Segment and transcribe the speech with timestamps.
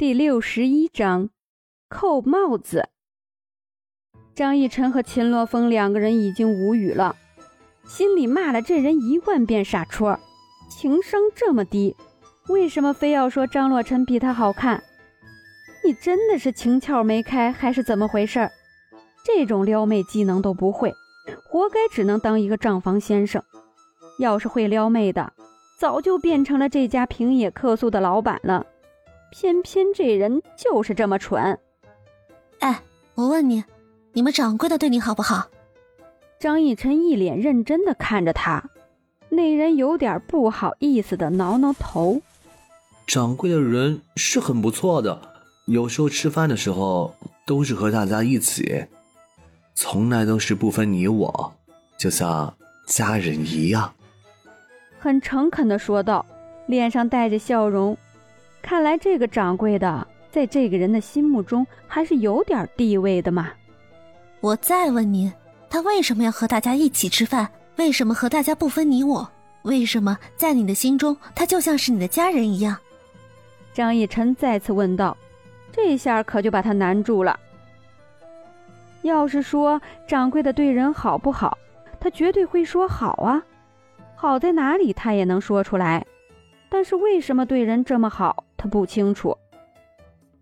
[0.00, 1.28] 第六十一章，
[1.90, 2.88] 扣帽子。
[4.34, 7.16] 张逸晨和秦洛风两个人已经无语了，
[7.84, 10.18] 心里骂了这人一万遍傻戳，
[10.70, 11.94] 情商这么低，
[12.48, 14.82] 为什么非要说张洛尘比他好看？
[15.84, 18.48] 你真的是情窍没开，还是怎么回事？
[19.22, 20.94] 这种撩妹技能都不会，
[21.44, 23.44] 活该只能当一个账房先生。
[24.18, 25.34] 要是会撩妹的，
[25.78, 28.64] 早就变成了这家平野客诉的老板了。
[29.30, 31.58] 偏偏这人就是这么蠢。
[32.58, 32.82] 哎，
[33.14, 33.64] 我问你，
[34.12, 35.48] 你们掌柜的对你好不好？
[36.38, 38.70] 张逸晨一脸认真的看着他，
[39.28, 42.20] 那人有点不好意思的挠挠头。
[43.06, 45.20] 掌柜的人是很不错的，
[45.66, 47.14] 有时候吃饭的时候
[47.46, 48.86] 都是和大家一起，
[49.74, 51.52] 从来都是不分你我，
[51.98, 52.54] 就像
[52.86, 53.92] 家人一样。
[54.98, 56.24] 很诚恳的说道，
[56.66, 57.96] 脸上带着笑容。
[58.62, 63.50] 看来这个掌柜的在这个人的心目中还是有点地位的嘛。
[64.40, 65.32] 我再问你，
[65.68, 67.48] 他为什么要和大家一起吃饭？
[67.76, 69.28] 为什么和大家不分你我？
[69.62, 72.76] 为什么在你的心中他就像是你的家人一样？
[73.72, 75.16] 张逸晨再次问道，
[75.72, 77.38] 这下可就把他难住了。
[79.02, 81.56] 要是说掌柜的对人好不好，
[81.98, 83.42] 他绝对会说好啊，
[84.14, 86.04] 好在哪里他也能说出来。
[86.68, 88.44] 但是为什么对人这么好？
[88.60, 89.34] 他不清楚。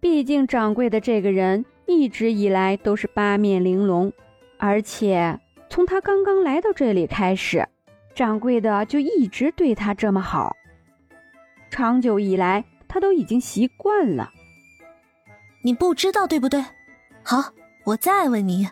[0.00, 4.12] 毕竟掌柜的这个人一直以来都是八面玲珑，
[4.58, 5.38] 而且
[5.70, 7.68] 从他刚刚来到这里开始，
[8.16, 10.56] 掌柜的就一直对他这么好。
[11.70, 14.30] 长久以来，他都已经习惯了。
[15.62, 16.64] 你不知道对不对？
[17.22, 17.52] 好，
[17.84, 18.68] 我再问你：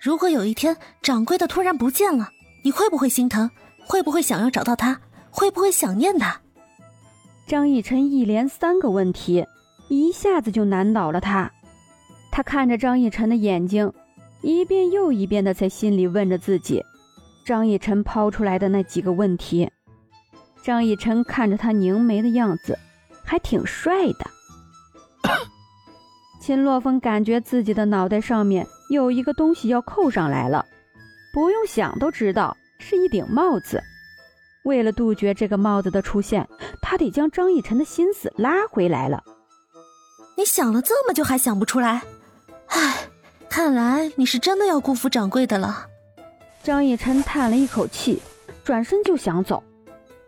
[0.00, 2.30] 如果有一天掌柜的突然不见了，
[2.62, 3.50] 你会不会心疼？
[3.88, 5.00] 会不会想要找到他？
[5.30, 6.40] 会不会想念他？
[7.46, 9.46] 张逸晨一连三个问题，
[9.86, 11.48] 一下子就难倒了他。
[12.32, 13.92] 他看着张逸晨的眼睛，
[14.42, 16.84] 一遍又一遍的在心里问着自己：
[17.44, 19.70] 张逸晨抛出来的那几个问题。
[20.64, 22.76] 张逸晨看着他凝眉的样子，
[23.24, 24.26] 还挺帅的。
[26.42, 30.66] 秦洛风感觉自己的脑袋上面有一个东西要扣上来了，
[31.32, 33.80] 不用想都知道是一顶帽子。
[34.66, 36.46] 为了杜绝这个帽子的出现，
[36.82, 39.22] 他得将张逸晨的心思拉回来了。
[40.36, 42.02] 你想了这么久还想不出来？
[42.66, 43.08] 唉，
[43.48, 45.86] 看来你是真的要辜负掌柜的了。
[46.64, 48.20] 张逸晨叹了一口气，
[48.64, 49.62] 转身就想走，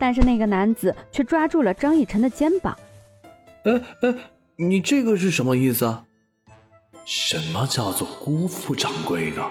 [0.00, 2.76] 但是那个男子却抓住了张逸晨的肩膀。
[3.64, 4.14] 哎哎，
[4.56, 5.96] 你这个是什么意思？
[7.04, 9.48] 什么叫做辜负掌柜的？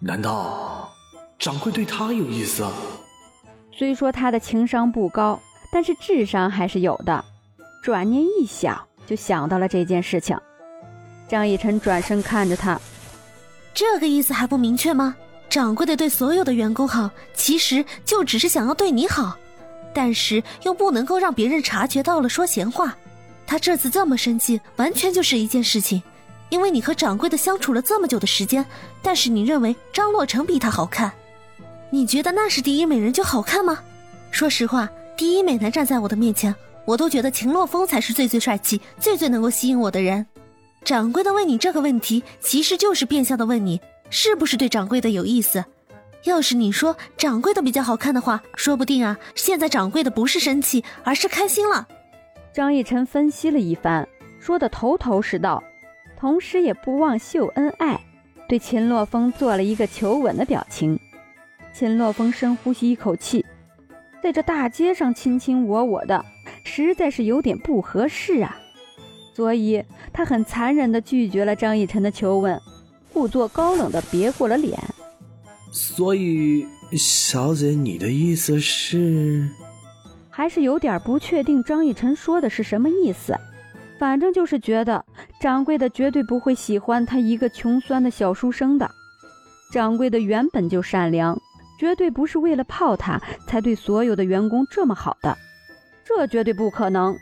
[0.00, 0.90] 难道
[1.38, 2.66] 掌柜对他有意思？
[3.76, 5.40] 虽说他的情商不高，
[5.72, 7.24] 但是智商还是有的。
[7.82, 10.38] 转念一想，就想到了这件事情。
[11.26, 12.78] 张逸晨转身看着他，
[13.72, 15.16] 这个意思还不明确吗？
[15.48, 19.36] 掌柜的对所有的员工好，其实就只是想要对你好，
[19.94, 22.94] 但是又不能够让别人察觉到了说闲话。
[23.46, 26.02] 他这次这么生气，完全就是一件事情，
[26.50, 28.64] 因为你和掌柜的相处了这么久的时间，
[29.02, 31.12] 但是你认为张洛成比他好看。
[31.94, 33.78] 你觉得那是第一美人就好看吗？
[34.30, 36.54] 说实话，第一美男站在我的面前，
[36.86, 40.26] 我都觉得秦洛风才是最最帅气、最最能够吸引我的人。
[40.82, 45.62] 掌柜的问你这个问题，其实就是变相的问你是不是对掌柜的有意思。
[46.24, 51.86] 要是你说掌柜的比较好看的话，说不定啊，现在掌柜的不是生气，而是开心了。
[52.54, 54.08] 张逸晨分析了一番，
[54.40, 55.62] 说的头头是道，
[56.18, 58.00] 同时也不忘秀恩爱，
[58.48, 60.98] 对秦洛风做了一个求吻的表情。
[61.72, 63.44] 秦洛风深呼吸一口气，
[64.22, 66.24] 在这大街上卿卿我我的，
[66.64, 68.56] 实在是有点不合适啊，
[69.34, 72.60] 所以他很残忍地拒绝了张逸晨的求吻，
[73.12, 74.78] 故作高冷地别过了脸。
[75.72, 79.48] 所以，小姐，你的意思是？
[80.28, 83.34] 还是有点不确定张逸晨说的是什么意思，
[83.98, 85.02] 反正就是觉得
[85.40, 88.90] 掌柜的绝对不会喜欢他一个穷酸的小书生的。
[89.72, 91.40] 掌柜的原本就善良。
[91.82, 95.36] 绝对不是为了泡他才对所有的员工这么好的，
[96.04, 97.18] 这绝对不可能。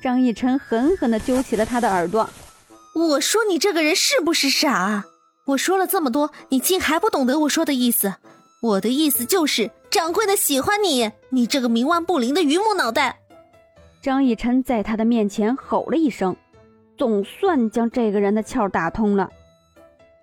[0.00, 2.30] 张逸晨狠狠地揪起了他的耳朵。
[2.94, 5.02] 我说你这个人是不是傻？
[5.46, 8.14] 我说了这么多，你竟还不懂得我说的意思？
[8.62, 13.18] 我的意思就是，掌柜的喜欢你，你这个冥顽不灵的榆木脑袋！
[14.00, 16.36] 张逸晨在他的面前吼了一声，
[16.96, 19.28] 总算将这个人的窍打通了。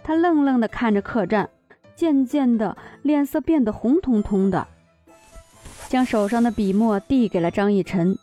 [0.05, 1.49] 他愣愣地看着客栈。
[1.95, 4.67] 渐渐的，脸色变得红彤彤的，
[5.87, 8.17] 将手上的笔墨递给了张逸晨。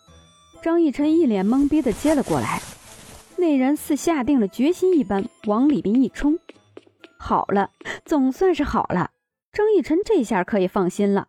[0.62, 2.60] 张逸晨一脸懵逼的接了过来，
[3.36, 6.38] 那人似下定了决心一般，往里边一冲。
[7.18, 7.70] 好了，
[8.04, 9.10] 总算是好了。
[9.52, 11.28] 张逸晨这下可以放心了。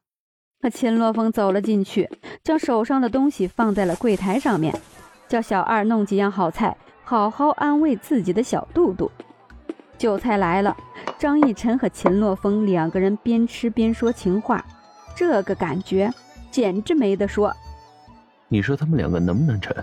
[0.62, 2.10] 可秦洛风走了进去，
[2.44, 4.74] 将手上的东西放在了柜台上面，
[5.28, 9.10] 叫小二弄几样好菜，好好安慰自己的小肚肚。
[10.00, 10.76] 酒菜来了，
[11.20, 14.66] 张逸晨和秦洛风两个人边吃边说情话，
[15.14, 16.12] 这个感觉
[16.50, 17.54] 简直没得说。
[18.48, 19.76] 你说他们两个能不能成？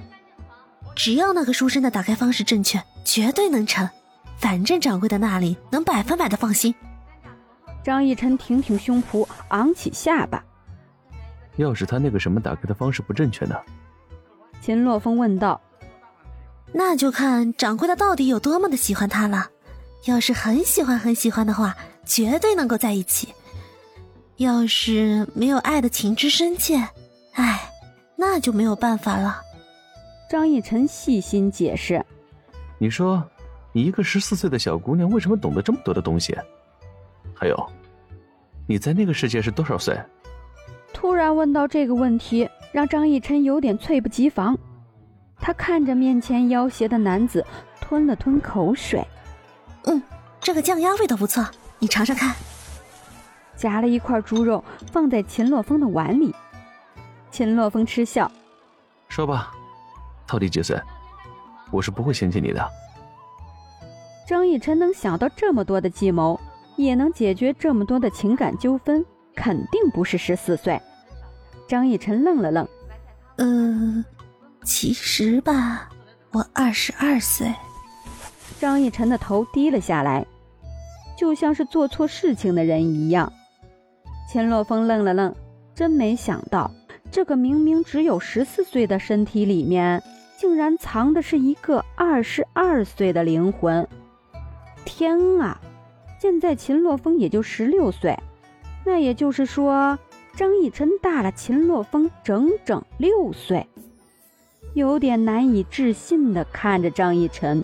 [0.95, 3.87] 只要那个书生的打开方式正确，绝对能成。
[4.39, 6.75] 反正掌柜的那里能百分百的放心。
[7.85, 10.43] 张逸晨挺挺胸脯，昂起下巴。
[11.57, 13.55] 要是他那个什么打开的方式不正确呢？
[14.63, 15.61] 秦洛风问道。
[16.73, 19.51] 那就看掌柜的到底有多么的喜欢他了。
[20.07, 23.29] 要是很喜欢很喜欢的话，绝对能够在一起。
[24.37, 26.77] 要是没有爱的情之深切，
[27.33, 27.71] 唉，
[28.17, 29.41] 那就没有办法了。
[30.31, 32.05] 张逸晨细心解释。
[32.79, 33.23] 你说，
[33.73, 36.37] 你一个十四岁的小姑娘，为什么懂得这么多的东西？
[37.35, 37.73] 还有，
[38.67, 39.99] 你在那个世界是多少岁？
[40.93, 44.57] 突然问到这个问题，让张逸晨有点猝不及防。
[45.39, 47.45] 他看着面前要挟的男子，
[47.81, 49.05] 吞了吞口水。
[49.87, 50.03] 嗯，
[50.41, 51.45] 这个酱鸭味道不错，
[51.79, 52.35] 你尝尝看。
[53.57, 54.63] 夹了一块猪肉
[54.93, 56.35] 放在秦洛风的碗里。
[57.31, 58.31] 秦洛风嗤笑
[59.09, 59.53] ：“说吧，
[60.27, 60.81] 到底几岁？
[61.71, 62.69] 我是不会嫌弃你的。”
[64.29, 66.39] 张逸晨能想到这么多的计谋，
[66.77, 69.05] 也能解决这么多的情感纠纷，
[69.35, 70.81] 肯定不是十四岁。
[71.69, 72.69] 张逸晨愣了愣
[73.39, 74.05] ：“呃，
[74.65, 75.89] 其实吧，
[76.33, 77.53] 我二十二岁。”
[78.59, 80.27] 张逸晨的头低了下来，
[81.17, 83.33] 就像是做错事情的人一样。
[84.29, 85.35] 秦洛风愣了愣，
[85.75, 86.71] 真没想到，
[87.11, 90.03] 这个明明只有十四岁的身体里面，
[90.39, 93.87] 竟然藏的是一个二十二岁的灵魂。
[94.85, 95.61] 天啊！
[96.19, 98.19] 现在秦洛风也就十六岁，
[98.85, 99.99] 那也就是说，
[100.35, 103.67] 张逸晨大了秦洛风整整六岁。
[104.75, 107.63] 有点难以置信的看着张逸晨。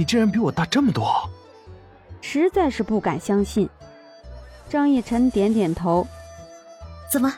[0.00, 1.28] 你竟然比我大这么多，
[2.22, 3.68] 实在是不敢相信。
[4.66, 6.06] 张逸晨点点头，
[7.12, 7.30] 怎么，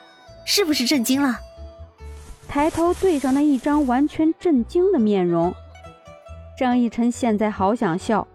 [0.44, 1.40] 是不是震惊了？
[2.46, 5.52] 抬头对上那一张完全震惊的面容，
[6.56, 8.28] 张逸晨现在好想笑。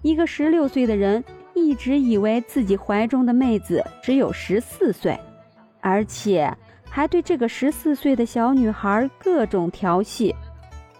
[0.00, 5.20] 一个十六岁的人一直以为自己怀中的妹子只有十四岁，
[5.82, 6.50] 而且
[6.88, 10.34] 还对这个十四岁的小女孩各种调戏。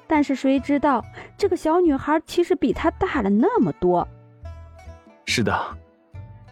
[0.07, 1.05] 但是谁知道，
[1.37, 4.07] 这个小女孩其实比他大了那么多。
[5.25, 5.59] 是的，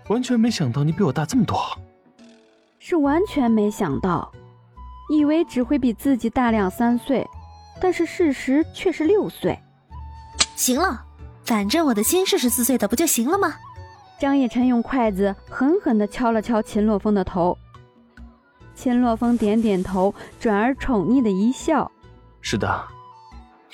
[0.09, 1.57] 完全没想到你比我大这么多。
[2.79, 4.31] 是完全没想到，
[5.09, 7.27] 以为只会比自己大两三岁，
[7.81, 9.59] 但是事实却是六岁。
[10.57, 11.05] 行了，
[11.45, 13.55] 反正我的心是十四岁的，不就行了吗？
[14.19, 17.57] 张逸晨用筷子狠狠地敲了敲秦洛风的头。
[18.75, 21.91] 秦洛风点点头，转而宠溺的一笑
[22.43, 22.89] ：“是的。”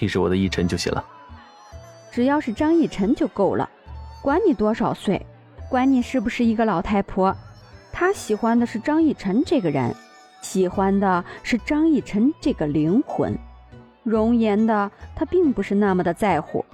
[0.00, 1.04] 你是我的逸晨就行了，
[2.10, 3.68] 只要是张逸晨就够了，
[4.22, 5.24] 管你多少岁，
[5.68, 7.36] 管你是不是一个老太婆，
[7.92, 9.94] 他喜欢的是张逸晨这个人，
[10.40, 13.36] 喜欢的是张逸晨这个灵魂，
[14.02, 16.64] 容颜的他并不是那么的在乎。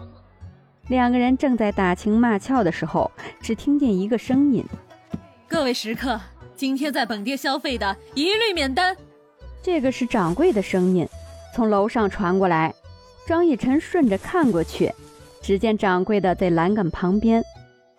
[0.87, 4.65] 两个人正在打情骂俏的时候，只听见一个声音
[5.49, 6.21] ：“各位食客，
[6.55, 8.97] 今天在本店消费的一律免单。”
[9.61, 11.05] 这个是掌柜的声音，
[11.53, 12.73] 从楼上传过来。
[13.27, 14.89] 张逸晨顺着看过去，
[15.43, 17.43] 只见掌柜的在栏杆旁边，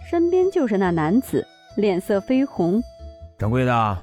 [0.10, 2.82] 身边就是那男子，脸色绯红。
[3.38, 3.98] 掌柜的，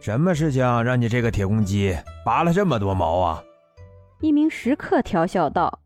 [0.00, 3.44] 什么事情让你这个铁公鸡拔了这么多毛啊？
[4.20, 5.78] 一名食客调笑道。